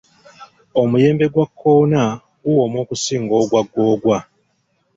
[0.81, 2.03] Omuyembe gwa kkoona
[2.41, 4.17] guwooma okusinga ogwa googwa.